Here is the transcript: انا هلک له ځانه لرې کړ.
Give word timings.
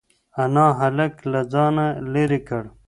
انا 0.43 0.65
هلک 0.79 1.13
له 1.31 1.41
ځانه 1.53 1.85
لرې 2.13 2.39
کړ. 2.47 2.63